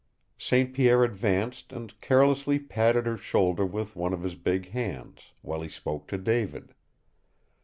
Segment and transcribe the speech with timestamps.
[0.39, 0.73] St.
[0.73, 5.69] Pierre advanced and carelessly patted her shoulder with one of his big hands, while he
[5.69, 6.73] spoke to David.